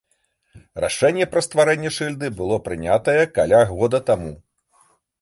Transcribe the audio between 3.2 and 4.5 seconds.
каля года таму.